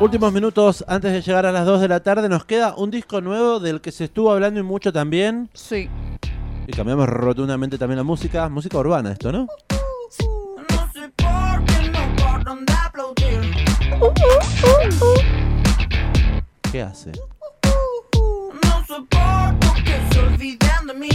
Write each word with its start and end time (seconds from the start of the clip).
Últimos 0.00 0.32
minutos 0.32 0.84
antes 0.86 1.12
de 1.12 1.22
llegar 1.22 1.44
a 1.44 1.50
las 1.50 1.66
2 1.66 1.80
de 1.80 1.88
la 1.88 2.00
tarde 2.00 2.28
nos 2.28 2.44
queda 2.44 2.74
un 2.76 2.90
disco 2.90 3.20
nuevo 3.20 3.58
del 3.58 3.80
que 3.80 3.90
se 3.90 4.04
estuvo 4.04 4.30
hablando 4.30 4.60
y 4.60 4.62
mucho 4.62 4.92
también. 4.92 5.50
Sí. 5.54 5.90
Y 6.68 6.72
cambiamos 6.72 7.08
rotundamente 7.08 7.78
también 7.78 7.96
la 7.96 8.04
música. 8.04 8.48
Música 8.48 8.78
urbana 8.78 9.10
esto, 9.12 9.32
¿no? 9.32 9.48
No 10.70 10.92
sé 10.92 11.10
por 11.16 11.64
qué 11.64 11.90
no 11.90 12.16
paran 12.16 12.64
de 12.64 12.72
aplaudir. 12.72 13.40
¿Qué 16.70 16.82
hace? 16.82 17.10
No 18.62 18.86
soporto 18.86 19.74
que 19.84 20.14
se 20.14 20.20
olviden 20.20 20.86
de 20.86 20.94
mí. 20.94 21.08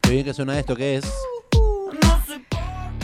Qué 0.00 0.10
bien 0.10 0.24
que 0.24 0.32
suena 0.32 0.58
esto, 0.58 0.74
¿qué 0.74 0.96
es? 0.96 1.12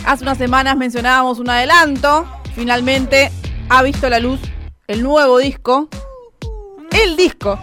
Hace 0.06 0.24
unas 0.24 0.38
semanas 0.38 0.76
mencionábamos 0.76 1.38
un 1.38 1.50
adelanto. 1.50 2.26
Finalmente 2.54 3.30
ha 3.68 3.82
visto 3.82 4.08
la 4.08 4.18
luz 4.18 4.40
el 4.88 5.02
nuevo 5.02 5.38
disco. 5.38 5.88
El 6.90 7.16
disco. 7.16 7.58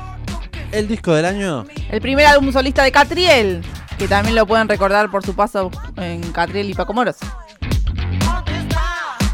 El 0.72 0.88
disco 0.88 1.14
del 1.14 1.26
año. 1.26 1.66
El 1.92 2.00
primer 2.00 2.26
álbum 2.26 2.52
solista 2.54 2.84
de 2.84 2.92
Catriel. 2.92 3.62
Que 3.98 4.08
también 4.08 4.36
lo 4.36 4.45
pueden 4.45 4.70
recordar 4.70 5.12
por 5.12 5.26
su 5.26 5.36
paso 5.36 5.72
en 5.98 6.22
Catriel 6.31 6.70
y 6.70 6.73
Paco 6.73 6.94
Moros. 6.94 7.18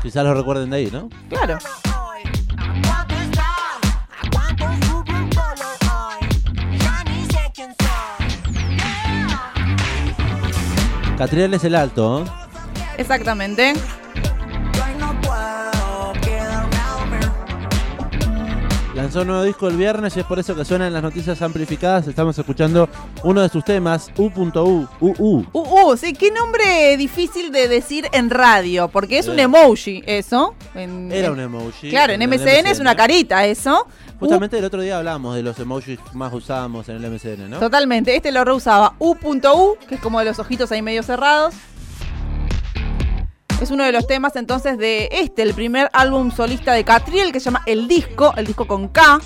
Quizás 0.01 0.23
lo 0.23 0.33
recuerden 0.33 0.69
de 0.69 0.77
ahí, 0.77 0.89
¿no? 0.91 1.09
Claro. 1.29 1.59
Catriel 11.17 11.53
es 11.53 11.63
el 11.63 11.75
alto, 11.75 12.23
¿eh? 12.23 12.42
Exactamente. 12.97 13.73
Lanzó 18.95 19.21
un 19.21 19.27
nuevo 19.27 19.43
disco 19.43 19.67
el 19.67 19.75
viernes 19.75 20.15
y 20.15 20.19
es 20.19 20.25
por 20.25 20.37
eso 20.37 20.55
que 20.55 20.63
suenan 20.63 20.93
las 20.93 21.01
noticias 21.01 21.41
amplificadas. 21.41 22.07
Estamos 22.07 22.37
escuchando 22.37 22.87
uno 23.23 23.41
de 23.41 23.49
sus 23.49 23.65
temas, 23.65 24.09
U.U. 24.15 24.87
UU. 24.99 25.45
Uh, 25.51 25.97
sí, 25.97 26.13
qué 26.13 26.29
nombre 26.29 26.95
difícil 26.95 27.51
de 27.51 27.67
decir 27.67 28.07
en 28.13 28.29
radio. 28.29 28.89
Porque 28.89 29.17
es 29.17 29.27
un 29.27 29.35
Sí. 29.35 29.41
emoji, 29.41 30.03
eso. 30.05 30.53
En- 30.75 31.11
Era 31.11 31.27
en- 31.27 31.33
un 31.33 31.39
emoji. 31.39 31.89
Claro, 31.89 32.13
en 32.13 32.21
MCN 32.21 32.67
es 32.69 32.79
una 32.79 32.95
carita, 32.95 33.45
eso. 33.47 33.87
Justamente 34.19 34.59
el 34.59 34.63
otro 34.65 34.79
día 34.81 34.99
hablamos 34.99 35.35
de 35.35 35.41
los 35.41 35.57
emojis 35.59 35.99
que 35.99 36.15
más 36.15 36.31
usábamos 36.31 36.87
en 36.87 36.97
el 36.97 37.05
MCN, 37.05 37.49
¿no? 37.49 37.59
Totalmente, 37.59 38.15
este 38.15 38.31
lo 38.31 38.45
reusaba 38.45 38.93
U.U, 38.99 39.75
que 39.89 39.95
es 39.95 40.01
como 40.01 40.19
de 40.19 40.25
los 40.25 40.37
ojitos 40.37 40.71
ahí 40.71 40.83
medio 40.83 41.01
cerrados. 41.01 41.55
Es 43.63 43.71
uno 43.71 43.85
de 43.85 43.93
los 43.93 44.07
temas 44.07 44.35
entonces 44.35 44.77
de 44.77 45.07
este, 45.09 45.41
el 45.41 45.53
primer 45.53 45.89
álbum 45.93 46.31
solista 46.31 46.73
de 46.73 46.83
Catriel, 46.83 47.31
que 47.31 47.39
se 47.39 47.45
llama 47.45 47.61
El 47.65 47.87
Disco, 47.87 48.33
el 48.35 48.45
disco 48.45 48.67
con 48.67 48.89
K. 48.89 49.21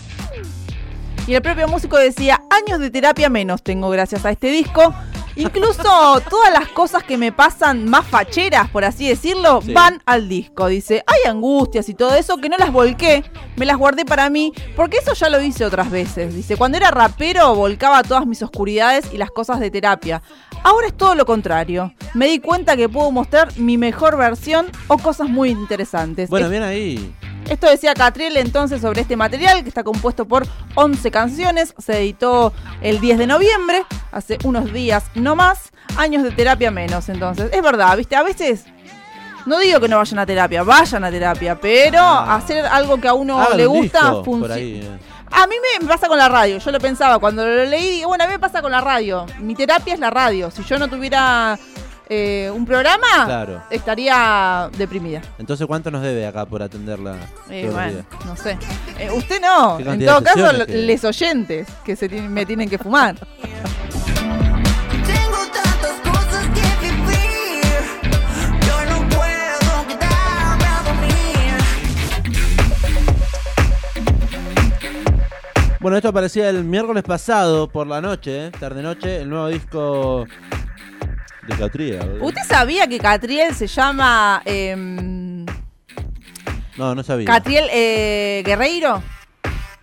Y 1.26 1.34
el 1.34 1.42
propio 1.42 1.68
músico 1.68 1.98
decía, 1.98 2.40
años 2.52 2.80
de 2.80 2.92
terapia 2.92 3.30
menos 3.30 3.64
tengo 3.64 3.90
gracias 3.90 4.26
a 4.26 4.30
este 4.30 4.52
disco. 4.52 4.94
Incluso 5.38 5.82
todas 6.30 6.54
las 6.54 6.68
cosas 6.70 7.04
que 7.04 7.18
me 7.18 7.32
pasan 7.32 7.86
más 7.90 8.06
facheras, 8.06 8.70
por 8.70 8.86
así 8.86 9.08
decirlo, 9.10 9.60
Sí. 9.64 9.74
van 9.74 10.04
al 10.06 10.30
disco. 10.30 10.68
Dice, 10.68 11.04
hay 11.08 11.28
angustias 11.28 11.90
y 11.90 11.96
todo 11.96 12.14
eso 12.14 12.38
que 12.38 12.48
no 12.48 12.58
las 12.58 12.72
volqué, 12.72 13.24
me 13.56 13.66
las 13.66 13.78
guardé 13.78 14.06
para 14.06 14.30
mí, 14.30 14.54
porque 14.76 14.98
eso 14.98 15.14
ya 15.16 15.30
lo 15.30 15.42
hice 15.42 15.66
otras 15.66 15.90
veces. 15.90 16.36
Dice, 16.36 16.58
cuando 16.58 16.78
era 16.78 16.92
rapero 16.92 17.56
volcaba 17.56 18.04
todas 18.04 18.28
mis 18.28 18.44
oscuridades 18.44 19.12
y 19.12 19.18
las 19.18 19.32
cosas 19.32 19.60
de 19.60 19.72
terapia. 19.72 20.22
Ahora 20.64 20.88
es 20.88 20.98
todo 20.98 21.16
lo 21.16 21.26
contrario. 21.26 21.94
Me 22.14 22.28
di 22.28 22.40
cuenta 22.40 22.76
que 22.76 22.90
puedo 22.90 23.12
mostrar 23.12 23.58
mi 23.58 23.78
mejor 23.78 24.18
versión 24.18 24.68
o 24.88 24.98
cosas 24.98 25.30
muy 25.30 25.50
interesantes. 25.50 26.30
Bueno, 26.30 26.48
Es- 26.48 26.52
bien 26.52 26.64
ahí. 26.64 27.14
esto 27.50 27.68
decía 27.70 27.94
Catriel 27.94 28.36
entonces 28.38 28.82
sobre 28.82 29.02
este 29.02 29.16
material 29.16 29.64
que 29.64 29.70
está 29.70 29.84
compuesto 29.84 30.26
por 30.26 30.46
11 30.76 31.10
canciones. 31.12 31.74
Se 31.78 32.00
editó 32.00 32.54
el 32.82 33.00
10 33.00 33.18
de 33.18 33.28
noviembre, 33.28 33.86
hace 34.12 34.38
unos 34.44 34.74
días 34.74 35.06
no 35.16 35.36
más. 35.36 35.72
Años 35.98 36.22
de 36.24 36.32
terapia 36.32 36.70
menos, 36.70 37.08
entonces. 37.10 37.50
Es 37.54 37.62
verdad, 37.64 37.96
viste, 37.98 38.16
a 38.16 38.24
veces. 38.24 38.66
No 39.46 39.58
digo 39.60 39.80
que 39.80 39.88
no 39.88 39.98
vayan 39.98 40.20
a 40.20 40.26
terapia, 40.26 40.62
vayan 40.64 41.06
a 41.06 41.10
terapia, 41.10 41.58
pero 41.60 42.04
hacer 42.04 42.66
algo 42.66 43.00
que 43.00 43.08
a 43.08 43.14
uno 43.14 43.40
Hagan 43.42 43.58
le 43.58 43.66
gusta 43.66 44.22
funciona. 44.26 45.00
A 45.32 45.46
mí 45.48 45.56
me 45.82 45.88
pasa 45.88 46.08
con 46.08 46.18
la 46.18 46.30
radio. 46.30 46.58
Yo 46.58 46.72
lo 46.72 46.80
pensaba 46.80 47.20
cuando 47.20 47.46
lo 47.46 47.66
leí. 47.66 47.92
Digo, 47.92 48.08
bueno, 48.10 48.24
a 48.24 48.28
mí 48.28 48.34
me 48.34 48.40
pasa 48.40 48.62
con 48.62 48.72
la 48.72 48.82
radio. 48.82 49.26
Mi 49.40 49.56
terapia 49.56 49.94
es 49.94 50.00
la 50.00 50.10
radio. 50.10 50.50
Si 50.52 50.64
yo 50.64 50.80
no 50.80 50.88
tuviera 50.88 51.58
eh, 52.10 52.50
un 52.54 52.66
programa, 52.66 53.26
Claro. 53.26 53.62
estaría 53.70 54.70
deprimida. 54.78 55.22
Entonces, 55.38 55.68
¿cuánto 55.68 55.92
nos 55.92 56.02
debe 56.02 56.26
acá 56.26 56.46
por 56.46 56.64
atenderla? 56.64 57.18
Eh, 57.50 57.70
bueno, 57.72 58.04
no 58.26 58.36
sé. 58.38 58.58
Eh, 58.98 59.12
usted 59.12 59.42
no. 59.42 59.78
En 59.80 60.06
todo 60.06 60.24
caso, 60.24 60.52
les 60.68 61.04
oyentes 61.04 61.68
que 61.84 61.96
se 61.96 62.08
tienen- 62.08 62.32
me 62.32 62.46
tienen 62.46 62.70
que 62.70 62.78
fumar. 62.78 63.16
Bueno, 75.80 75.98
esto 75.98 76.10
aparecía 76.10 76.50
el 76.50 76.64
miércoles 76.64 77.04
pasado 77.04 77.68
por 77.70 77.86
la 77.86 78.02
noche, 78.02 78.48
¿eh? 78.48 78.52
tarde-noche, 78.52 79.22
el 79.22 79.30
nuevo 79.30 79.48
disco 79.48 80.26
de 81.48 81.56
Catriel. 81.56 82.18
¿Usted 82.22 82.42
sabía 82.48 82.88
que 82.88 82.98
Catriel 82.98 83.54
se 83.54 83.68
llama 83.68 84.42
em, 84.46 85.46
No, 86.78 86.96
no 86.96 87.04
sabía. 87.04 87.28
Catriel 87.28 87.68
eh, 87.72 88.42
Guerreiro? 88.44 89.04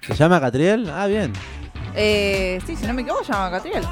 ¿Se 0.07 0.15
llama 0.15 0.41
Catriel? 0.41 0.91
Ah, 0.91 1.07
bien. 1.07 1.33
Eh, 1.95 2.61
sí, 2.67 2.75
si 2.75 2.87
no 2.87 2.93
me 2.93 3.03
equivoco, 3.03 3.25
se 3.25 3.33
llama 3.33 3.51
Catriel. 3.53 3.85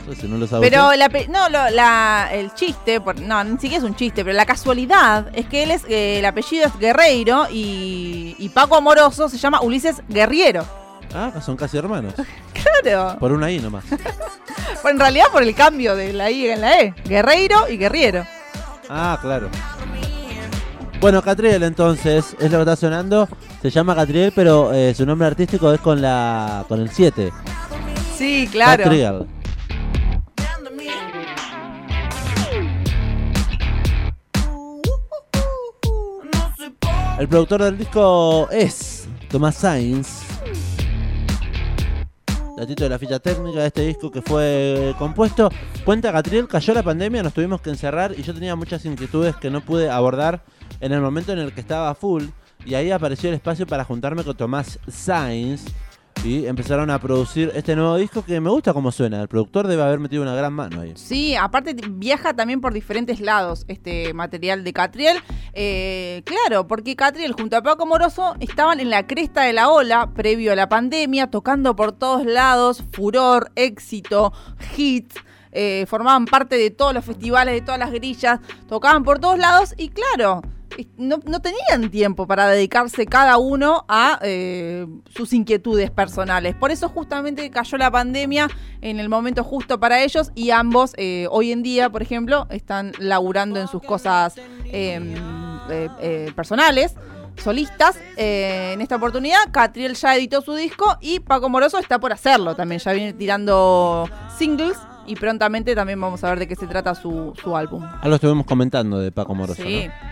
Entonces, 0.00 0.24
no 0.28 0.36
lo 0.36 0.46
sabía. 0.46 0.68
Pero 0.68 0.92
la, 0.94 1.08
no, 1.30 1.48
lo- 1.48 1.70
la- 1.70 2.28
el 2.32 2.52
chiste, 2.54 3.00
por- 3.00 3.18
no, 3.20 3.42
ni 3.42 3.52
siquiera 3.52 3.78
es 3.78 3.84
un 3.84 3.96
chiste, 3.96 4.22
pero 4.22 4.36
la 4.36 4.44
casualidad 4.44 5.28
es 5.32 5.46
que 5.46 5.62
él 5.62 5.70
es, 5.70 5.84
eh, 5.88 6.18
el 6.18 6.24
apellido 6.26 6.66
es 6.66 6.78
Guerreiro 6.78 7.46
y, 7.50 8.36
y 8.38 8.48
Paco 8.50 8.76
Amoroso 8.76 9.28
se 9.30 9.38
llama 9.38 9.62
Ulises 9.62 10.02
Guerriero. 10.08 10.81
Ah, 11.14 11.32
son 11.44 11.56
casi 11.56 11.76
hermanos. 11.76 12.14
Claro. 12.82 13.16
Por 13.18 13.32
una 13.32 13.50
I 13.50 13.58
nomás. 13.60 13.84
Bueno, 14.82 14.96
en 14.96 15.00
realidad 15.00 15.26
por 15.32 15.42
el 15.44 15.54
cambio 15.54 15.94
de 15.94 16.12
la 16.12 16.30
I 16.30 16.48
en 16.48 16.60
la 16.60 16.80
E. 16.80 16.94
Guerreiro 17.04 17.68
y 17.68 17.76
Guerriero. 17.76 18.24
Ah, 18.88 19.16
claro. 19.20 19.48
Bueno, 21.00 21.22
Catriel 21.22 21.62
entonces 21.62 22.36
es 22.40 22.50
lo 22.50 22.58
que 22.58 22.62
está 22.62 22.76
sonando. 22.76 23.28
Se 23.60 23.70
llama 23.70 23.94
Catriel, 23.94 24.32
pero 24.34 24.72
eh, 24.72 24.92
su 24.94 25.06
nombre 25.06 25.28
artístico 25.28 25.72
es 25.72 25.80
con 25.80 26.02
la 26.02 26.64
con 26.68 26.80
el 26.80 26.90
7. 26.90 27.32
Sí, 28.16 28.48
claro. 28.50 28.82
Catriel. 28.82 29.26
El 37.18 37.28
productor 37.28 37.62
del 37.62 37.78
disco 37.78 38.48
es 38.50 39.06
Tomás 39.28 39.54
Sainz. 39.56 40.21
Datito 42.62 42.84
de 42.84 42.90
la 42.90 42.98
ficha 43.00 43.18
técnica 43.18 43.58
de 43.58 43.66
este 43.66 43.84
disco 43.84 44.08
que 44.08 44.22
fue 44.22 44.94
compuesto. 44.96 45.50
Cuenta 45.84 46.12
Catriel, 46.12 46.46
cayó 46.46 46.72
la 46.74 46.84
pandemia, 46.84 47.20
nos 47.20 47.34
tuvimos 47.34 47.60
que 47.60 47.70
encerrar 47.70 48.14
y 48.16 48.22
yo 48.22 48.32
tenía 48.32 48.54
muchas 48.54 48.84
inquietudes 48.84 49.34
que 49.34 49.50
no 49.50 49.62
pude 49.62 49.90
abordar 49.90 50.44
en 50.78 50.92
el 50.92 51.00
momento 51.00 51.32
en 51.32 51.40
el 51.40 51.52
que 51.52 51.60
estaba 51.60 51.92
full. 51.96 52.26
Y 52.64 52.74
ahí 52.74 52.92
apareció 52.92 53.30
el 53.30 53.34
espacio 53.34 53.66
para 53.66 53.82
juntarme 53.82 54.22
con 54.22 54.36
Tomás 54.36 54.78
Sainz. 54.86 55.64
Y 56.24 56.46
empezaron 56.46 56.88
a 56.90 57.00
producir 57.00 57.50
este 57.52 57.74
nuevo 57.74 57.96
disco 57.96 58.24
que 58.24 58.40
me 58.40 58.48
gusta 58.48 58.72
cómo 58.72 58.92
suena. 58.92 59.20
El 59.22 59.26
productor 59.26 59.66
debe 59.66 59.82
haber 59.82 59.98
metido 59.98 60.22
una 60.22 60.36
gran 60.36 60.52
mano 60.52 60.80
ahí. 60.80 60.92
Sí, 60.94 61.34
aparte 61.34 61.74
viaja 61.90 62.32
también 62.34 62.60
por 62.60 62.72
diferentes 62.72 63.20
lados 63.20 63.64
este 63.66 64.14
material 64.14 64.62
de 64.62 64.72
Catriel. 64.72 65.18
Eh, 65.52 66.22
claro, 66.24 66.68
porque 66.68 66.94
Catriel 66.94 67.32
junto 67.32 67.56
a 67.56 67.62
Paco 67.62 67.86
Moroso 67.86 68.36
estaban 68.38 68.78
en 68.78 68.88
la 68.88 69.08
cresta 69.08 69.42
de 69.42 69.52
la 69.52 69.68
ola 69.68 70.12
previo 70.14 70.52
a 70.52 70.56
la 70.56 70.68
pandemia, 70.68 71.28
tocando 71.28 71.74
por 71.74 71.90
todos 71.90 72.24
lados, 72.24 72.84
furor, 72.92 73.50
éxito, 73.56 74.32
hits. 74.76 75.16
eh, 75.50 75.86
formaban 75.88 76.24
parte 76.26 76.56
de 76.56 76.70
todos 76.70 76.94
los 76.94 77.04
festivales, 77.04 77.54
de 77.54 77.60
todas 77.60 77.78
las 77.78 77.90
grillas, 77.90 78.40
tocaban 78.68 79.02
por 79.02 79.18
todos 79.18 79.38
lados 79.38 79.74
y 79.76 79.90
claro, 79.90 80.40
no, 80.96 81.18
no 81.24 81.40
tenían 81.40 81.90
tiempo 81.90 82.26
para 82.26 82.48
dedicarse 82.48 83.06
cada 83.06 83.38
uno 83.38 83.84
a 83.88 84.18
eh, 84.22 84.86
sus 85.14 85.32
inquietudes 85.32 85.90
personales. 85.90 86.54
Por 86.54 86.70
eso 86.70 86.88
justamente 86.88 87.50
cayó 87.50 87.78
la 87.78 87.90
pandemia 87.90 88.48
en 88.80 89.00
el 89.00 89.08
momento 89.08 89.44
justo 89.44 89.78
para 89.78 90.02
ellos 90.02 90.32
y 90.34 90.50
ambos 90.50 90.94
eh, 90.96 91.26
hoy 91.30 91.52
en 91.52 91.62
día, 91.62 91.90
por 91.90 92.02
ejemplo, 92.02 92.46
están 92.50 92.92
laburando 92.98 93.60
en 93.60 93.68
sus 93.68 93.82
cosas 93.82 94.34
eh, 94.66 95.14
eh, 96.00 96.32
personales. 96.34 96.94
Solistas, 97.36 97.96
Eh, 98.16 98.72
en 98.74 98.82
esta 98.82 98.96
oportunidad 98.96 99.38
Catriel 99.50 99.94
ya 99.94 100.14
editó 100.14 100.42
su 100.42 100.54
disco 100.54 100.98
y 101.00 101.20
Paco 101.20 101.48
Moroso 101.48 101.78
está 101.78 101.98
por 101.98 102.12
hacerlo 102.12 102.54
también, 102.54 102.78
ya 102.78 102.92
viene 102.92 103.14
tirando 103.14 104.06
singles 104.38 104.76
y 105.06 105.16
prontamente 105.16 105.74
también 105.74 105.98
vamos 105.98 106.22
a 106.22 106.28
ver 106.28 106.40
de 106.40 106.46
qué 106.46 106.54
se 106.54 106.66
trata 106.66 106.94
su, 106.94 107.32
su 107.42 107.56
álbum. 107.56 107.82
Algo 108.02 108.16
estuvimos 108.16 108.44
comentando 108.46 108.98
de 108.98 109.10
Paco 109.10 109.34
Moroso. 109.34 109.62
Sí. 109.62 109.86
¿no? 109.88 110.11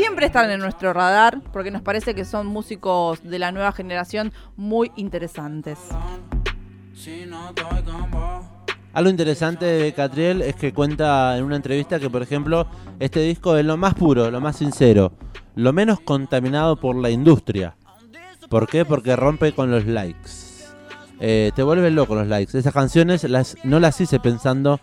Siempre 0.00 0.24
están 0.24 0.50
en 0.50 0.60
nuestro 0.60 0.94
radar 0.94 1.42
porque 1.52 1.70
nos 1.70 1.82
parece 1.82 2.14
que 2.14 2.24
son 2.24 2.46
músicos 2.46 3.22
de 3.22 3.38
la 3.38 3.52
nueva 3.52 3.70
generación 3.70 4.32
muy 4.56 4.90
interesantes. 4.96 5.78
Algo 8.94 9.10
interesante 9.10 9.66
de 9.66 9.92
Catriel 9.92 10.40
es 10.40 10.56
que 10.56 10.72
cuenta 10.72 11.36
en 11.36 11.44
una 11.44 11.56
entrevista 11.56 12.00
que, 12.00 12.08
por 12.08 12.22
ejemplo, 12.22 12.66
este 12.98 13.20
disco 13.20 13.58
es 13.58 13.64
lo 13.66 13.76
más 13.76 13.92
puro, 13.92 14.30
lo 14.30 14.40
más 14.40 14.56
sincero, 14.56 15.12
lo 15.54 15.74
menos 15.74 16.00
contaminado 16.00 16.76
por 16.76 16.96
la 16.96 17.10
industria. 17.10 17.76
¿Por 18.48 18.68
qué? 18.68 18.86
Porque 18.86 19.14
rompe 19.16 19.52
con 19.52 19.70
los 19.70 19.84
likes. 19.84 20.30
Eh, 21.20 21.52
te 21.54 21.62
vuelven 21.62 21.94
loco 21.94 22.14
los 22.14 22.26
likes. 22.26 22.56
Esas 22.56 22.72
canciones 22.72 23.24
las, 23.24 23.54
no 23.64 23.78
las 23.78 24.00
hice 24.00 24.18
pensando 24.18 24.80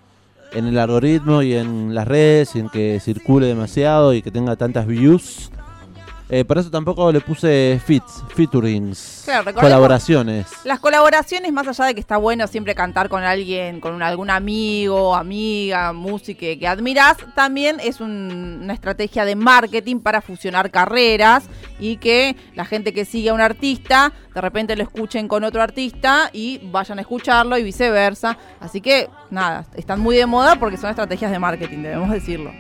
en 0.52 0.66
el 0.66 0.78
algoritmo 0.78 1.42
y 1.42 1.54
en 1.54 1.94
las 1.94 2.08
redes 2.08 2.56
y 2.56 2.60
en 2.60 2.70
que 2.70 3.00
circule 3.00 3.48
demasiado 3.48 4.14
y 4.14 4.22
que 4.22 4.32
tenga 4.32 4.56
tantas 4.56 4.88
views. 4.88 5.52
Eh, 6.30 6.44
por 6.44 6.58
eso 6.58 6.70
tampoco 6.70 7.10
le 7.12 7.22
puse 7.22 7.80
fits, 7.86 8.22
featurings, 8.36 9.22
Claro, 9.24 9.54
colaboraciones. 9.54 10.46
Las 10.66 10.80
colaboraciones, 10.80 11.54
más 11.54 11.68
allá 11.68 11.86
de 11.86 11.94
que 11.94 12.02
está 12.02 12.18
bueno 12.18 12.48
siempre 12.48 12.76
cantar 12.76 13.08
con 13.08 13.24
alguien, 13.24 13.80
con 13.80 13.94
un- 13.94 14.02
algún 14.04 14.30
amigo, 14.30 15.16
amiga, 15.16 15.94
música 15.94 16.40
que, 16.42 16.60
que 16.60 16.68
admiras, 16.68 17.16
también 17.34 17.78
es 17.82 18.02
un- 18.02 18.60
una 18.64 18.74
estrategia 18.74 19.24
de 19.24 19.36
marketing 19.38 20.00
para 20.02 20.22
fusionar 20.22 20.70
carreras 20.70 21.46
y 21.80 21.96
que 21.98 22.36
la 22.56 22.66
gente 22.66 22.94
que 22.94 23.06
sigue 23.06 23.30
a 23.30 23.34
un 23.34 23.42
artista 23.42 24.12
de 24.36 24.42
repente 24.42 24.76
lo 24.76 24.84
escuchen 24.84 25.28
con 25.28 25.44
otro 25.44 25.64
artista 25.64 26.30
y 26.32 26.60
vayan 26.72 27.00
a 27.00 27.02
escucharlo 27.02 27.58
y 27.58 27.64
viceversa. 27.64 28.38
Así 28.60 28.82
que, 28.82 29.10
nada, 29.32 29.66
están 29.76 30.00
muy 30.00 30.16
de 30.16 30.28
moda 30.28 30.58
porque 30.58 30.78
son 30.78 30.90
estrategias 30.92 31.32
de 31.32 31.40
marketing, 31.40 31.80
debemos 31.82 32.12
decirlo. 32.12 32.52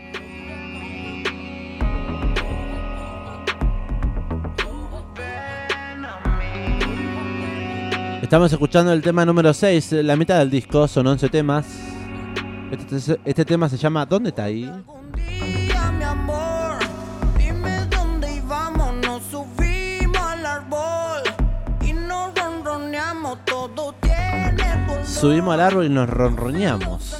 Estamos 8.27 8.51
escuchando 8.51 8.91
el 8.91 9.01
tema 9.01 9.25
número 9.25 9.53
6, 9.53 9.93
la 10.03 10.17
mitad 10.17 10.39
del 10.39 10.49
disco, 10.49 10.85
son 10.89 11.07
11 11.07 11.29
temas. 11.29 11.65
Este, 12.69 13.17
este 13.23 13.45
tema 13.45 13.69
se 13.69 13.77
llama 13.77 14.05
¿Dónde 14.05 14.31
está 14.31 14.43
ahí? 14.43 14.69
Subimos 25.05 25.53
al 25.53 25.61
árbol 25.61 25.85
y 25.85 25.89
nos 25.89 26.09
ronroneamos, 26.09 27.16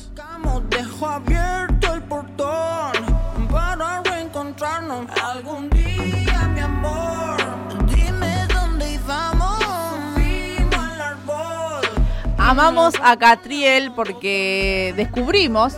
Amamos 12.48 12.94
a 13.04 13.18
Catriel 13.18 13.92
porque 13.94 14.94
descubrimos 14.96 15.76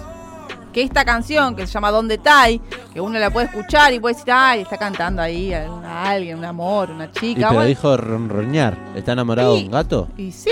que 0.72 0.84
esta 0.84 1.04
canción 1.04 1.56
que 1.56 1.66
se 1.66 1.74
llama 1.74 1.90
Donde 1.90 2.20
Tai, 2.20 2.62
que 2.94 3.02
uno 3.02 3.18
la 3.18 3.32
puede 3.32 3.48
escuchar 3.48 3.92
y 3.92 4.00
puede 4.00 4.14
decir, 4.14 4.32
ay, 4.32 4.62
está 4.62 4.78
cantando 4.78 5.20
ahí 5.20 5.52
a 5.52 5.72
una- 5.72 5.90
a 6.04 6.10
alguien, 6.12 6.38
un 6.38 6.46
amor, 6.46 6.92
una 6.92 7.06
Y 7.06 7.12
chica. 7.12 7.40
pero 7.42 7.54
Bueno, 7.54 7.68
dijo 7.68 7.98
ronronear. 7.98 8.78
¿Está 8.96 9.14
enamorado 9.14 9.56
de 9.56 9.64
un 9.64 9.72
gato? 9.72 10.10
y 10.16 10.32
sí. 10.32 10.52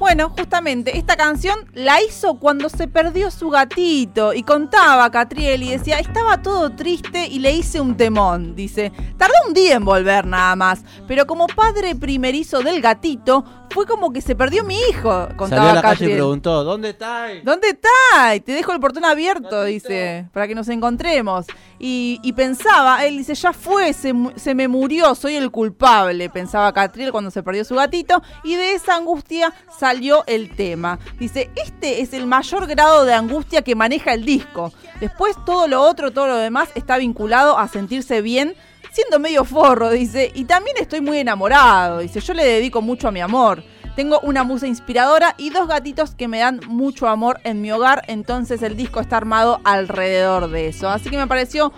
Bueno, 0.00 0.28
justamente 0.28 0.98
esta 0.98 1.16
canción 1.16 1.58
la 1.72 2.02
hizo 2.02 2.34
cuando 2.34 2.68
se 2.68 2.86
perdió 2.86 3.30
su 3.30 3.48
gatito 3.48 4.34
y 4.34 4.42
contaba 4.42 5.08
Catriel 5.10 5.62
y 5.62 5.70
decía, 5.70 5.98
estaba 6.00 6.42
todo 6.42 6.68
triste 6.72 7.26
y 7.28 7.38
le 7.38 7.52
hice 7.52 7.80
un 7.80 7.96
temón. 7.96 8.54
Dice, 8.54 8.92
tardó 9.16 9.32
un 9.48 9.54
día 9.54 9.76
en 9.76 9.86
volver 9.86 10.26
nada 10.26 10.54
más, 10.54 10.82
pero 11.08 11.24
como 11.26 11.46
padre 11.46 11.94
primerizo 11.94 12.60
del 12.60 12.82
gatito, 12.82 13.42
fue 13.70 13.86
como 13.86 14.12
que 14.12 14.20
se 14.20 14.34
perdió 14.34 14.64
mi 14.64 14.76
hijo, 14.90 15.28
contaba 15.36 15.48
Salió 15.48 15.70
a 15.70 15.74
la 15.74 15.82
calle 15.82 16.06
y 16.06 16.14
preguntó, 16.14 16.64
¿dónde 16.64 16.90
está? 16.90 17.28
¿Dónde 17.42 17.68
está? 17.68 18.34
Y 18.34 18.40
Te 18.40 18.52
dejo 18.52 18.72
el 18.72 18.80
portón 18.80 19.04
abierto, 19.04 19.64
dice, 19.64 20.28
para 20.32 20.46
que 20.48 20.54
nos 20.54 20.68
encontremos. 20.68 21.46
Y, 21.78 22.20
y 22.22 22.32
pensaba, 22.32 23.04
él 23.04 23.18
dice, 23.18 23.34
ya 23.34 23.52
fue, 23.52 23.92
se, 23.92 24.14
se 24.36 24.54
me 24.54 24.66
murió, 24.66 25.14
soy 25.14 25.36
el 25.36 25.50
culpable, 25.50 26.30
pensaba 26.30 26.72
Catriel 26.72 27.12
cuando 27.12 27.30
se 27.30 27.42
perdió 27.42 27.64
su 27.64 27.74
gatito. 27.74 28.22
Y 28.44 28.54
de 28.54 28.72
esa 28.72 28.96
angustia 28.96 29.52
salió 29.78 30.24
el 30.26 30.54
tema. 30.56 30.98
Dice, 31.18 31.50
este 31.56 32.00
es 32.00 32.12
el 32.12 32.26
mayor 32.26 32.66
grado 32.66 33.04
de 33.04 33.14
angustia 33.14 33.62
que 33.62 33.74
maneja 33.74 34.14
el 34.14 34.24
disco. 34.24 34.72
Después 35.00 35.36
todo 35.44 35.68
lo 35.68 35.82
otro, 35.82 36.10
todo 36.10 36.26
lo 36.26 36.36
demás 36.36 36.70
está 36.74 36.96
vinculado 36.96 37.58
a 37.58 37.68
sentirse 37.68 38.22
bien. 38.22 38.54
Siendo 38.96 39.18
medio 39.18 39.44
forro, 39.44 39.90
dice, 39.90 40.32
y 40.32 40.46
también 40.46 40.78
estoy 40.80 41.02
muy 41.02 41.18
enamorado, 41.18 41.98
dice, 41.98 42.18
yo 42.18 42.32
le 42.32 42.46
dedico 42.46 42.80
mucho 42.80 43.08
a 43.08 43.12
mi 43.12 43.20
amor. 43.20 43.62
Tengo 43.94 44.20
una 44.20 44.42
musa 44.42 44.66
inspiradora 44.66 45.34
y 45.36 45.50
dos 45.50 45.68
gatitos 45.68 46.14
que 46.14 46.28
me 46.28 46.38
dan 46.38 46.60
mucho 46.66 47.06
amor 47.06 47.38
en 47.44 47.60
mi 47.60 47.70
hogar, 47.70 48.04
entonces 48.06 48.62
el 48.62 48.74
disco 48.74 49.00
está 49.00 49.18
armado 49.18 49.60
alrededor 49.64 50.48
de 50.48 50.68
eso. 50.68 50.88
Así 50.88 51.10
que 51.10 51.18
me 51.18 51.26
pareció 51.26 51.74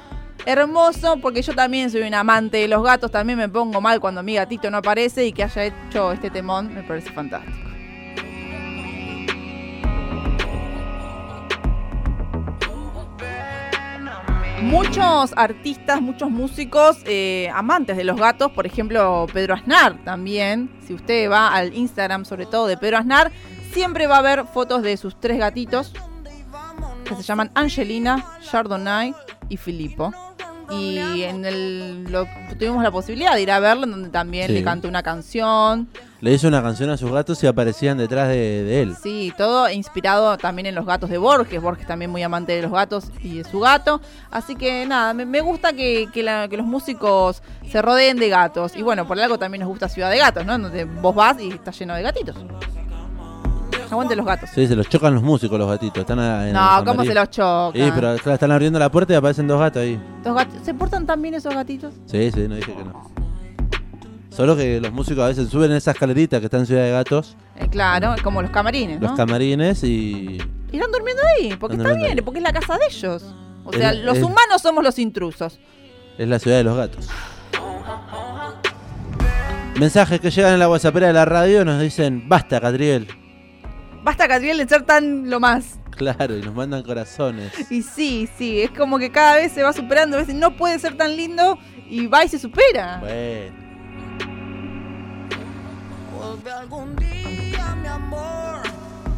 hermoso 0.46 1.16
porque 1.20 1.42
yo 1.42 1.56
también 1.56 1.90
soy 1.90 2.02
un 2.02 2.14
amante 2.14 2.58
de 2.58 2.68
los 2.68 2.84
gatos, 2.84 3.10
también 3.10 3.36
me 3.36 3.48
pongo 3.48 3.80
mal 3.80 3.98
cuando 3.98 4.22
mi 4.22 4.34
gatito 4.34 4.70
no 4.70 4.76
aparece 4.76 5.26
y 5.26 5.32
que 5.32 5.42
haya 5.42 5.64
hecho 5.64 6.12
este 6.12 6.30
temón 6.30 6.72
me 6.72 6.84
parece 6.84 7.10
fantástico. 7.10 7.67
Muchos 14.62 15.32
artistas, 15.36 16.00
muchos 16.02 16.30
músicos 16.30 16.98
eh, 17.06 17.48
amantes 17.54 17.96
de 17.96 18.04
los 18.04 18.18
gatos, 18.18 18.50
por 18.52 18.66
ejemplo 18.66 19.26
Pedro 19.32 19.54
Aznar 19.54 20.02
también, 20.04 20.70
si 20.84 20.94
usted 20.94 21.30
va 21.30 21.48
al 21.54 21.74
Instagram 21.74 22.24
sobre 22.24 22.44
todo 22.44 22.66
de 22.66 22.76
Pedro 22.76 22.98
Aznar, 22.98 23.30
siempre 23.72 24.06
va 24.06 24.18
a 24.18 24.22
ver 24.22 24.44
fotos 24.46 24.82
de 24.82 24.96
sus 24.96 25.18
tres 25.20 25.38
gatitos 25.38 25.92
que 27.04 27.14
se 27.14 27.22
llaman 27.22 27.50
Angelina, 27.54 28.24
Chardonnay 28.42 29.14
y 29.48 29.56
Filippo. 29.56 30.12
Y 30.70 31.22
en 31.22 31.44
el 31.44 32.04
lo- 32.04 32.26
tuvimos 32.58 32.82
la 32.82 32.90
posibilidad 32.90 33.34
de 33.34 33.42
ir 33.42 33.50
a 33.50 33.58
verlo, 33.60 33.84
en 33.84 33.90
donde 33.92 34.08
también 34.10 34.48
Sí. 34.48 34.52
le 34.54 34.62
cantó 34.64 34.88
una 34.88 35.02
canción. 35.02 35.88
Le 36.20 36.32
hizo 36.34 36.48
una 36.48 36.60
canción 36.62 36.90
a 36.90 36.96
sus 36.96 37.12
gatos 37.12 37.42
y 37.44 37.46
aparecían 37.46 37.96
detrás 37.96 38.28
de, 38.28 38.64
de 38.64 38.82
él. 38.82 38.96
Sí, 39.00 39.32
todo 39.38 39.70
inspirado 39.70 40.36
también 40.36 40.66
en 40.66 40.74
los 40.74 40.84
gatos 40.84 41.08
de 41.10 41.16
Borges. 41.18 41.62
Borges 41.62 41.86
también 41.86 42.10
muy 42.10 42.22
amante 42.24 42.52
de 42.52 42.62
los 42.62 42.72
gatos 42.72 43.10
y 43.22 43.38
de 43.38 43.44
su 43.44 43.60
gato. 43.60 44.00
Así 44.30 44.56
que 44.56 44.84
nada, 44.84 45.14
me, 45.14 45.24
me 45.24 45.40
gusta 45.40 45.72
que, 45.72 46.08
que 46.12 46.22
la- 46.22 46.48
que 46.48 46.56
los 46.56 46.66
músicos 46.66 47.40
se 47.70 47.80
rodeen 47.80 48.18
de 48.18 48.28
gatos. 48.28 48.76
Y 48.76 48.82
bueno, 48.82 49.06
por 49.06 49.18
algo 49.20 49.38
también 49.38 49.60
nos 49.60 49.68
gusta 49.70 49.88
Ciudad 49.88 50.10
de 50.10 50.18
Gatos, 50.18 50.44
¿no? 50.44 50.58
Donde 50.58 50.84
vos 50.84 51.14
vas 51.14 51.40
y 51.40 51.50
está 51.50 51.70
lleno 51.70 51.94
de 51.94 52.02
gatitos. 52.02 52.36
Aguante 53.90 54.14
los 54.16 54.26
gatos. 54.26 54.50
Sí, 54.54 54.66
se 54.66 54.76
los 54.76 54.88
chocan 54.88 55.14
los 55.14 55.22
músicos 55.22 55.58
los 55.58 55.68
gatitos. 55.68 55.98
Están 56.00 56.18
en 56.18 56.52
No, 56.52 56.82
¿cómo 56.84 57.04
se 57.04 57.14
los 57.14 57.30
choca? 57.30 57.72
Sí, 57.78 57.90
pero 57.94 58.16
claro, 58.16 58.34
están 58.34 58.52
abriendo 58.52 58.78
la 58.78 58.90
puerta 58.90 59.12
y 59.12 59.16
aparecen 59.16 59.46
dos 59.46 59.58
gatos 59.58 59.82
ahí. 59.82 60.00
¿Se 60.62 60.74
portan 60.74 61.06
tan 61.06 61.20
bien 61.22 61.34
esos 61.34 61.54
gatitos? 61.54 61.94
Sí, 62.06 62.30
sí, 62.32 62.46
no 62.48 62.56
dije 62.56 62.72
que 62.74 62.84
no. 62.84 63.10
Solo 64.30 64.56
que 64.56 64.80
los 64.80 64.92
músicos 64.92 65.24
a 65.24 65.28
veces 65.28 65.48
suben 65.48 65.72
esa 65.72 65.90
escalerita 65.90 66.38
que 66.38 66.44
está 66.46 66.58
en 66.58 66.66
Ciudad 66.66 66.84
de 66.84 66.92
Gatos, 66.92 67.36
Eh, 67.56 67.66
claro, 67.68 68.14
como 68.22 68.40
los 68.40 68.52
camarines, 68.52 69.00
¿no? 69.00 69.08
los 69.08 69.16
camarines 69.16 69.82
y... 69.82 70.38
y 70.70 70.76
están 70.76 70.92
durmiendo 70.92 71.22
ahí, 71.36 71.56
porque 71.58 71.74
Están 71.76 71.90
está 71.92 71.98
bien, 72.04 72.18
ahí. 72.18 72.24
porque 72.24 72.38
es 72.38 72.44
la 72.44 72.52
casa 72.52 72.74
de 72.78 72.86
ellos. 72.88 73.34
O 73.64 73.72
Es 73.72 73.78
sea, 73.78 73.92
los 73.94 74.18
es- 74.18 74.22
humanos 74.22 74.62
somos 74.62 74.84
los 74.84 74.96
intrusos. 75.00 75.58
Es 76.18 76.28
la 76.28 76.38
ciudad 76.38 76.58
de 76.58 76.64
los 76.64 76.76
gatos. 76.76 77.08
Mensajes 79.78 80.20
que 80.20 80.30
llegan 80.30 80.54
en 80.54 80.58
la 80.58 80.68
WhatsApp 80.68 80.94
de 80.94 81.12
la 81.12 81.24
radio 81.24 81.64
nos 81.64 81.80
dicen, 81.80 82.28
basta, 82.28 82.60
Catriel. 82.60 83.06
Basta, 84.08 84.26
Catriel, 84.26 84.56
de 84.56 84.66
ser 84.66 84.84
tan 84.84 85.28
lo 85.28 85.38
más. 85.38 85.78
Claro, 85.90 86.34
y 86.34 86.40
nos 86.40 86.54
mandan 86.54 86.82
corazones. 86.82 87.52
Y 87.70 87.82
sí, 87.82 88.26
sí, 88.38 88.62
es 88.62 88.70
como 88.70 88.98
que 88.98 89.10
cada 89.10 89.36
vez 89.36 89.52
se 89.52 89.62
va 89.62 89.74
superando. 89.74 90.16
A 90.16 90.20
veces 90.20 90.34
no 90.34 90.56
puede 90.56 90.78
ser 90.78 90.96
tan 90.96 91.14
lindo 91.14 91.58
y 91.86 92.06
va 92.06 92.24
y 92.24 92.28
se 92.30 92.38
supera. 92.38 93.00
Bueno, 93.00 93.54
Vuelve 96.16 96.50
algún 96.50 96.96
día, 96.96 97.76
mi 97.82 97.86
amor. 97.86 98.62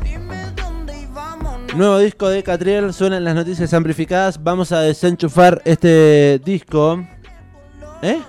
Dime 0.02 0.50
dónde 0.56 1.00
íbamos. 1.02 1.72
nuevo 1.72 1.98
disco 2.00 2.28
de 2.28 2.42
Catriel, 2.42 2.92
suenan 2.92 3.22
las 3.22 3.36
noticias 3.36 3.72
amplificadas. 3.72 4.42
Vamos 4.42 4.72
a 4.72 4.80
desenchufar 4.80 5.62
este 5.64 6.40
disco. 6.44 7.06
¿Eh? 8.02 8.20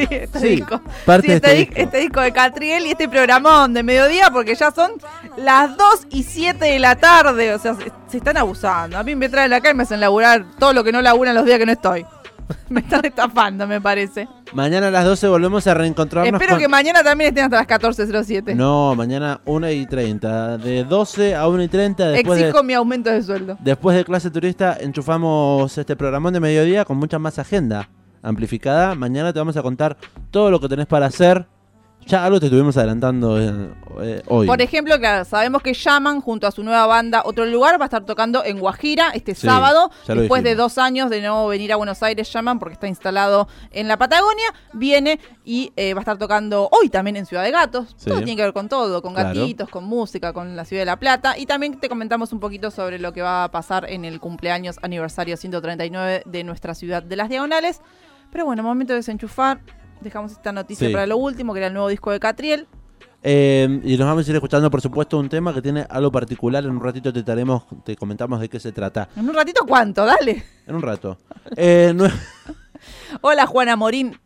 Sí, 0.00 0.06
este 0.10 0.38
Sí, 0.40 0.48
disco. 0.56 0.80
parte 1.04 1.22
Sí, 1.22 1.28
de 1.28 1.34
este, 1.36 1.48
este 1.48 1.56
di- 1.58 1.64
disco. 1.66 1.80
este 1.80 1.98
disco 1.98 2.20
de 2.20 2.32
Catriel 2.32 2.86
y 2.86 2.90
este 2.90 3.08
programón 3.08 3.74
de 3.74 3.82
mediodía, 3.82 4.30
porque 4.30 4.54
ya 4.54 4.70
son 4.70 4.92
las 5.36 5.76
2 5.76 6.06
y 6.10 6.22
7 6.22 6.64
de 6.64 6.78
la 6.78 6.96
tarde. 6.96 7.54
O 7.54 7.58
sea, 7.58 7.74
se, 7.74 7.90
se 8.08 8.16
están 8.18 8.36
abusando. 8.36 8.98
A 8.98 9.02
mí 9.02 9.14
me 9.14 9.28
traen 9.28 9.52
acá 9.52 9.70
y 9.70 9.74
me 9.74 9.82
hacen 9.84 10.00
laburar 10.00 10.44
todo 10.58 10.72
lo 10.72 10.84
que 10.84 10.92
no 10.92 11.02
laburan 11.02 11.34
los 11.34 11.44
días 11.44 11.58
que 11.58 11.66
no 11.66 11.72
estoy. 11.72 12.04
me 12.68 12.78
están 12.80 13.04
estafando, 13.04 13.66
me 13.66 13.80
parece. 13.80 14.28
Mañana 14.52 14.86
a 14.86 14.90
las 14.92 15.04
12 15.04 15.26
volvemos 15.26 15.66
a 15.66 15.74
reencontrarnos. 15.74 16.32
Espero 16.32 16.52
con- 16.52 16.60
que 16.60 16.68
mañana 16.68 17.02
también 17.02 17.28
estén 17.30 17.44
hasta 17.52 17.56
las 17.56 17.66
14.07. 17.66 18.54
No, 18.54 18.94
mañana 18.94 19.40
1 19.46 19.68
y 19.72 19.84
30. 19.86 20.56
De 20.58 20.84
12 20.84 21.34
a 21.34 21.48
1 21.48 21.62
y 21.64 21.68
30. 21.68 22.08
Después 22.10 22.38
de, 22.38 22.44
Exijo 22.48 22.62
mi 22.62 22.74
aumento 22.74 23.10
de 23.10 23.20
sueldo. 23.24 23.56
después 23.60 23.96
de 23.96 24.04
clase 24.04 24.30
turista, 24.30 24.76
enchufamos 24.78 25.76
este 25.76 25.96
programón 25.96 26.32
de 26.34 26.38
mediodía 26.40 26.84
con 26.84 26.96
mucha 26.98 27.18
más 27.18 27.40
agenda 27.40 27.88
amplificada. 28.26 28.94
Mañana 28.94 29.32
te 29.32 29.38
vamos 29.38 29.56
a 29.56 29.62
contar 29.62 29.96
todo 30.30 30.50
lo 30.50 30.60
que 30.60 30.68
tenés 30.68 30.86
para 30.86 31.06
hacer. 31.06 31.46
Ya 32.08 32.24
algo 32.24 32.38
te 32.38 32.46
estuvimos 32.46 32.76
adelantando 32.76 33.36
eh, 33.40 33.68
eh, 34.00 34.22
hoy. 34.28 34.46
Por 34.46 34.62
ejemplo, 34.62 34.96
claro, 34.96 35.24
sabemos 35.24 35.60
que 35.60 35.74
Llaman 35.74 36.20
junto 36.20 36.46
a 36.46 36.52
su 36.52 36.62
nueva 36.62 36.86
banda 36.86 37.22
Otro 37.24 37.44
Lugar 37.46 37.80
va 37.80 37.86
a 37.86 37.88
estar 37.88 38.04
tocando 38.06 38.44
en 38.44 38.60
Guajira 38.60 39.10
este 39.12 39.34
Sí, 39.34 39.44
sábado. 39.48 39.90
Después 40.06 40.44
de 40.44 40.54
dos 40.54 40.78
años 40.78 41.10
de 41.10 41.20
no 41.20 41.48
venir 41.48 41.72
a 41.72 41.76
Buenos 41.76 42.04
Aires, 42.04 42.32
Llaman, 42.32 42.60
porque 42.60 42.74
está 42.74 42.86
instalado 42.86 43.48
en 43.72 43.88
la 43.88 43.96
Patagonia, 43.96 44.54
viene 44.72 45.18
y 45.44 45.72
eh, 45.74 45.94
va 45.94 45.98
a 45.98 46.02
estar 46.02 46.16
tocando 46.16 46.68
hoy 46.70 46.90
también 46.90 47.16
en 47.16 47.26
Ciudad 47.26 47.42
de 47.42 47.50
Gatos. 47.50 47.96
Sí. 47.96 48.08
Todo 48.08 48.18
tiene 48.18 48.36
que 48.36 48.42
ver 48.42 48.52
con 48.52 48.68
todo, 48.68 49.02
con 49.02 49.14
Claro. 49.14 49.30
gatitos, 49.40 49.68
con 49.68 49.82
música, 49.82 50.32
con 50.32 50.54
la 50.54 50.64
Ciudad 50.64 50.82
de 50.82 50.86
La 50.86 51.00
Plata. 51.00 51.36
Y 51.36 51.46
también 51.46 51.80
te 51.80 51.88
comentamos 51.88 52.32
un 52.32 52.38
poquito 52.38 52.70
sobre 52.70 53.00
lo 53.00 53.12
que 53.12 53.22
va 53.22 53.42
a 53.42 53.50
pasar 53.50 53.90
en 53.90 54.04
el 54.04 54.20
cumpleaños 54.20 54.76
aniversario 54.80 55.36
139 55.36 56.22
de 56.24 56.44
nuestra 56.44 56.76
ciudad 56.76 57.02
de 57.02 57.16
las 57.16 57.28
Diagonales. 57.28 57.80
Pero 58.36 58.44
bueno, 58.44 58.62
momento 58.62 58.92
de 58.92 58.98
desenchufar. 58.98 59.60
Dejamos 60.02 60.32
esta 60.32 60.52
noticia 60.52 60.86
Sí. 60.88 60.92
para 60.92 61.06
lo 61.06 61.16
último, 61.16 61.54
que 61.54 61.58
era 61.60 61.68
el 61.68 61.72
nuevo 61.72 61.88
disco 61.88 62.10
de 62.10 62.20
Catriel. 62.20 62.66
Eh, 63.22 63.80
y 63.82 63.96
nos 63.96 64.06
vamos 64.06 64.26
a 64.26 64.30
ir 64.30 64.36
escuchando, 64.36 64.70
por 64.70 64.82
supuesto, 64.82 65.18
un 65.18 65.30
tema 65.30 65.54
que 65.54 65.62
tiene 65.62 65.86
algo 65.88 66.12
particular. 66.12 66.62
En 66.62 66.68
un 66.72 66.82
ratito 66.82 67.10
te, 67.14 67.22
daremos, 67.22 67.62
te 67.82 67.96
comentamos 67.96 68.38
de 68.40 68.50
qué 68.50 68.60
se 68.60 68.72
trata. 68.72 69.08
En 69.16 69.26
un 69.26 69.34
ratito, 69.34 69.64
¿cuánto? 69.66 70.04
Dale. 70.04 70.44
En 70.66 70.74
un 70.74 70.82
rato. 70.82 71.16
Eh, 71.56 71.94
Hola, 73.22 73.46
Juana 73.46 73.74
Morín. 73.74 74.18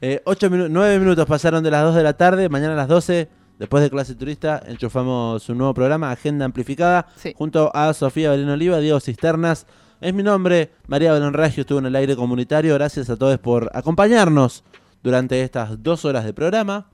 eh, 0.00 0.22
ocho 0.24 0.48
minu- 0.48 0.68
nueve 0.70 1.00
minutos 1.00 1.26
pasaron 1.26 1.64
de 1.64 1.72
las 1.72 1.82
2 1.82 1.96
de 1.96 2.02
la 2.04 2.12
tarde. 2.16 2.48
Mañana 2.48 2.74
a 2.74 2.76
las 2.76 2.86
12, 2.86 3.28
después 3.58 3.82
de 3.82 3.90
clase 3.90 4.14
turista, 4.14 4.62
enchufamos 4.68 5.48
un 5.48 5.58
nuevo 5.58 5.74
programa, 5.74 6.12
Agenda 6.12 6.44
Amplificada, 6.44 7.08
Sí. 7.16 7.34
junto 7.36 7.74
a 7.74 7.92
Sofía 7.92 8.30
Belén 8.30 8.50
Oliva, 8.50 8.78
Diego 8.78 9.00
Cisternas. 9.00 9.66
Es 10.02 10.12
mi 10.12 10.22
nombre, 10.24 10.70
María 10.88 11.12
Belén 11.12 11.32
Raggio, 11.32 11.60
estuvo 11.62 11.78
en 11.78 11.86
el 11.86 11.94
aire 11.96 12.16
comunitario. 12.16 12.74
Gracias 12.74 13.08
a 13.08 13.16
todos 13.16 13.38
por 13.38 13.70
acompañarnos 13.72 14.64
durante 15.02 15.40
estas 15.42 15.80
dos 15.82 16.04
horas 16.04 16.24
de 16.24 16.34
programa. 16.34 16.88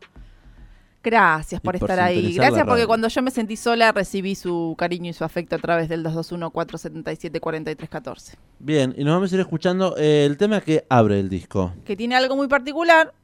Gracias 1.02 1.60
por 1.62 1.74
estar 1.76 1.98
ahí. 2.00 2.34
Gracias 2.34 2.66
porque 2.66 2.86
cuando 2.86 3.08
yo 3.08 3.22
me 3.22 3.30
sentí 3.30 3.56
sola 3.56 3.92
recibí 3.92 4.34
su 4.34 4.74
cariño 4.76 5.08
y 5.10 5.14
su 5.14 5.24
afecto 5.24 5.56
a 5.56 5.58
través 5.58 5.88
del 5.88 6.04
221-477-4314. 6.04 8.34
Bien, 8.58 8.94
y 8.96 9.04
nos 9.04 9.14
vamos 9.14 9.32
a 9.32 9.36
ir 9.36 9.40
escuchando 9.40 9.94
eh, 9.96 10.26
el 10.26 10.36
tema 10.36 10.60
que 10.60 10.84
abre 10.90 11.18
el 11.20 11.30
disco. 11.30 11.72
Que 11.86 11.96
tiene 11.96 12.14
algo 12.14 12.36
muy 12.36 12.48
particular 12.48 13.14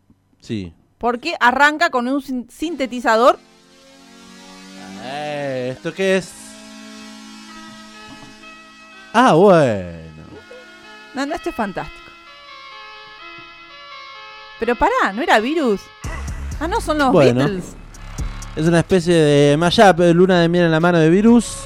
Sí. 0.41 0.73
porque 0.97 1.35
arranca 1.41 1.91
con 1.91 2.09
un 2.09 2.23
sin- 2.23 2.49
sintetizador. 2.49 3.39
Eh, 5.03 5.75
¿Esto 5.77 5.93
qué 5.93 6.17
es? 6.17 6.33
Ah, 9.17 9.35
bueno. 9.35 9.99
No, 11.15 11.25
no, 11.25 11.35
esto 11.37 11.51
es 11.51 11.55
fantástico. 11.55 12.01
Pero 14.59 14.75
pará, 14.75 15.13
¿no 15.15 15.23
era 15.23 15.39
virus? 15.39 15.81
Ah, 16.59 16.67
no, 16.67 16.81
son 16.81 16.99
los 16.99 17.13
Bueno. 17.13 17.41
Beatles. 17.45 17.77
Es 18.57 18.67
una 18.67 18.81
especie 18.81 19.15
de 19.15 19.57
mashup, 19.57 20.01
eh, 20.01 20.13
luna 20.13 20.41
de 20.41 20.49
miel 20.49 20.65
en 20.65 20.71
la 20.73 20.81
mano 20.81 20.99
de 20.99 21.11
Virus, 21.11 21.57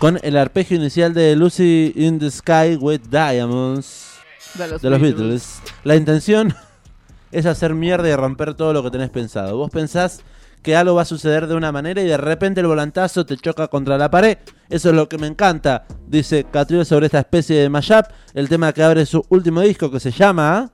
con 0.00 0.18
el 0.22 0.36
arpegio 0.36 0.76
inicial 0.76 1.14
de 1.14 1.36
Lucy 1.36 1.92
in 1.94 2.18
the 2.18 2.30
Sky 2.32 2.76
with 2.80 3.02
Diamonds 3.10 4.18
De 4.54 4.66
los, 4.66 4.82
de 4.82 4.90
los 4.90 5.00
Beatles. 5.00 5.60
La 5.84 5.94
intención 5.94 6.54
es 7.32 7.46
hacer 7.46 7.74
mierda 7.74 8.08
y 8.08 8.14
romper 8.16 8.54
todo 8.54 8.72
lo 8.72 8.82
que 8.82 8.90
tenés 8.90 9.10
pensado. 9.10 9.56
Vos 9.56 9.70
pensás 9.70 10.20
que 10.62 10.76
algo 10.76 10.94
va 10.94 11.02
a 11.02 11.06
suceder 11.06 11.46
de 11.46 11.54
una 11.54 11.72
manera 11.72 12.02
y 12.02 12.06
de 12.06 12.16
repente 12.16 12.60
el 12.60 12.66
volantazo 12.66 13.24
te 13.24 13.36
choca 13.36 13.68
contra 13.68 13.98
la 13.98 14.10
pared. 14.10 14.38
Eso 14.68 14.90
es 14.90 14.94
lo 14.94 15.08
que 15.08 15.18
me 15.18 15.26
encanta, 15.26 15.86
dice 16.06 16.44
Catriel 16.44 16.84
sobre 16.84 17.06
esta 17.06 17.20
especie 17.20 17.56
de 17.56 17.68
mashup, 17.68 18.06
el 18.34 18.48
tema 18.48 18.72
que 18.72 18.82
abre 18.82 19.06
su 19.06 19.24
último 19.28 19.60
disco 19.60 19.90
que 19.90 20.00
se 20.00 20.10
llama 20.10 20.72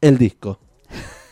El 0.00 0.18
Disco. 0.18 0.60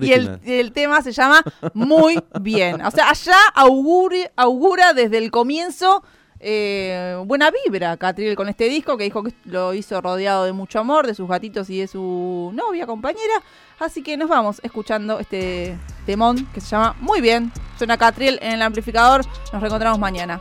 Y 0.00 0.12
el, 0.12 0.72
tema 0.72 1.02
se 1.02 1.12
llama 1.12 1.42
Muy 1.74 2.18
Bien. 2.40 2.80
O 2.80 2.90
sea, 2.90 3.10
allá 3.10 3.36
augura 3.54 4.94
desde 4.94 5.18
el 5.18 5.30
comienzo 5.30 6.02
eh, 6.46 7.16
buena 7.24 7.50
vibra 7.50 7.96
Catriel 7.96 8.36
con 8.36 8.50
este 8.50 8.68
disco 8.68 8.98
que 8.98 9.04
dijo 9.04 9.22
que 9.22 9.32
lo 9.46 9.72
hizo 9.72 10.00
rodeado 10.00 10.44
de 10.44 10.52
mucho 10.52 10.78
amor, 10.78 11.06
de 11.06 11.14
sus 11.14 11.26
gatitos 11.26 11.70
y 11.70 11.80
de 11.80 11.86
su 11.86 12.50
novia, 12.54 12.86
compañera. 12.86 13.42
Así 13.80 14.02
que 14.02 14.16
nos 14.16 14.28
vamos 14.28 14.60
escuchando 14.62 15.18
este 15.18 15.78
temón 16.04 16.46
que 16.52 16.60
se 16.60 16.68
llama 16.68 16.96
Muy 17.00 17.22
Bien. 17.22 17.50
Suena 17.78 17.96
Catriel 17.96 18.38
en 18.42 18.52
el 18.52 18.62
amplificador. 18.62 19.24
Nos 19.52 19.62
reencontramos 19.62 19.98
mañana. 19.98 20.38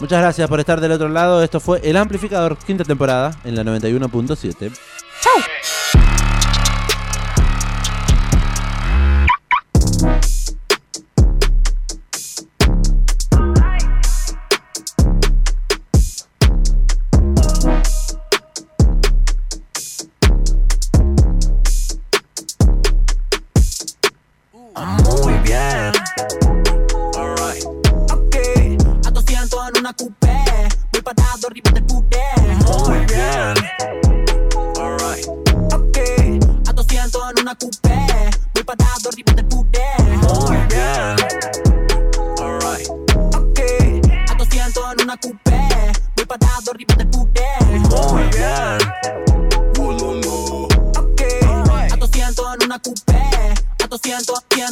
Muchas 0.00 0.20
gracias 0.20 0.48
por 0.48 0.58
estar 0.58 0.80
del 0.80 0.92
otro 0.92 1.08
lado. 1.08 1.42
Esto 1.42 1.60
fue 1.60 1.80
El 1.84 1.96
Amplificador, 1.96 2.58
quinta 2.58 2.82
temporada, 2.84 3.30
en 3.44 3.54
la 3.54 3.62
91.7. 3.62 4.60
Muy 4.60 5.42
coupé. 29.96 30.68
Voy 30.92 31.02
parado 31.02 31.46
arriba 31.48 31.70
del 31.72 31.84
puré. 31.84 32.24
Muy 32.66 32.98
bien. 33.06 33.54
Alright. 34.78 35.26
Ok. 35.72 35.98
A 36.68 36.72
200 36.72 37.22
en 37.30 37.42
una 37.42 37.54
coupé. 37.54 38.06
Voy 38.54 38.64
parado 38.64 39.08
arriba 39.12 39.32
del 39.34 39.46
puré. 39.46 39.88
Muy 39.98 40.56
bien. 40.68 41.16
Alright. 42.40 42.88
Ok. 43.36 43.60
A 44.30 44.34
200 44.34 44.84
en 44.92 45.04
una 45.04 45.16
coupé. 45.16 45.68
Voy 46.16 46.26
parado 46.26 46.70
arriba 46.72 46.94
del 46.96 47.08
puré. 47.08 47.48
Muy 47.78 48.22
bien. 48.28 48.78
Ok, 50.96 51.20
a 51.92 51.96
200 51.96 52.46
en 52.54 52.66
una 52.66 52.78
coupé, 52.78 53.20
a 53.82 53.86
200, 53.88 54.44
100. 54.50 54.66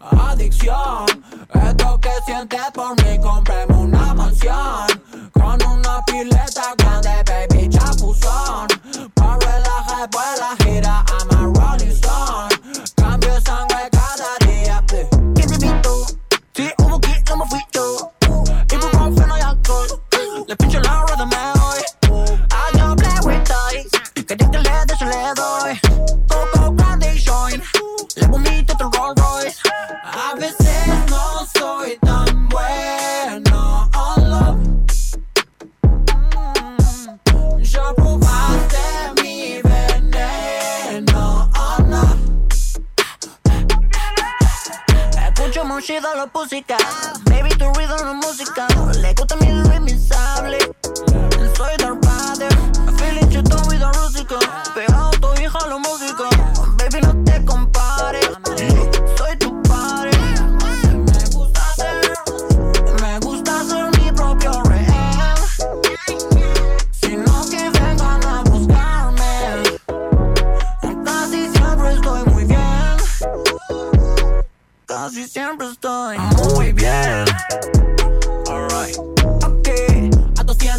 Adicción, 0.00 1.06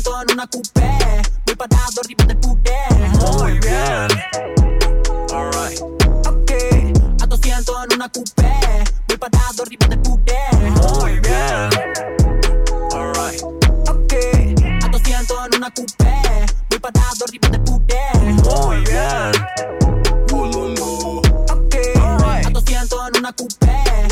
asiento 0.01 0.22
en 0.22 0.34
una 0.34 0.48
coupé. 0.48 1.22
Voy 1.46 1.55
parado 1.55 2.01
arriba 2.03 2.25
del. 2.25 2.38
Muy 3.38 3.60
bien. 3.60 4.08
Alright. 5.31 5.81
Ok. 6.27 6.51
A 7.22 7.25
200 7.27 7.75
en 7.86 7.96
una 7.96 8.10
coupé. 8.10 8.53
Voy 9.08 9.17
parado 9.17 9.63
arriba 9.63 9.88
del 9.88 10.00
puré. 10.00 10.39
Muy 10.60 11.20
bien. 11.20 11.70
Alright. 12.93 13.43
Ok. 13.89 14.13
A 14.84 14.88
200 14.88 15.38
en 15.48 15.58
una 15.58 15.72
coupé. 15.72 16.46
Voy 16.70 16.79
parado 16.79 17.25
arriba 17.27 17.50
del. 17.50 17.62
Muy 18.43 18.77
bien. 18.86 19.31
Ok. 21.51 21.75
En 23.03 23.17
una 23.20 23.34
coupé. 23.34 24.11